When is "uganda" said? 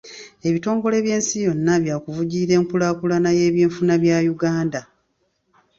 4.33-4.81